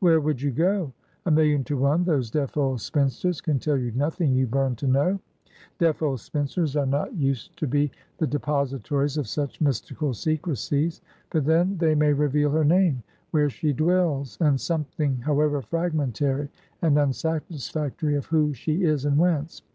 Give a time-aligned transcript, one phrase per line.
[0.00, 0.94] Where would you go?
[1.26, 4.86] A million to one, those deaf old spinsters can tell you nothing you burn to
[4.86, 5.20] know.
[5.76, 11.02] Deaf old spinsters are not used to be the depositaries of such mystical secrecies.
[11.28, 13.02] But then, they may reveal her name
[13.32, 16.48] where she dwells, and something, however fragmentary
[16.80, 19.60] and unsatisfactory, of who she is, and whence.